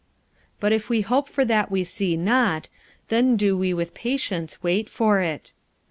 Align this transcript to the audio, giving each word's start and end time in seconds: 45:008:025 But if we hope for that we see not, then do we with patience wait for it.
45:008:025 0.53 0.53
But 0.61 0.71
if 0.73 0.89
we 0.89 1.01
hope 1.01 1.29
for 1.29 1.45
that 1.45 1.69
we 1.69 1.83
see 1.83 2.17
not, 2.17 2.69
then 3.09 3.37
do 3.37 3.55
we 3.55 3.71
with 3.71 3.93
patience 3.93 4.63
wait 4.63 4.89
for 4.89 5.19
it. 5.21 5.53